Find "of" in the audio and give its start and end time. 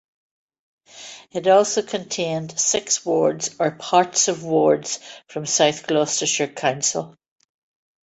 4.29-4.41